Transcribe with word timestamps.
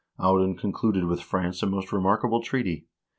Audun 0.19 0.55
concluded 0.57 1.03
with 1.05 1.21
France 1.21 1.61
a 1.61 1.67
most 1.67 1.91
remarkable 1.93 2.41
treaty. 2.41 2.87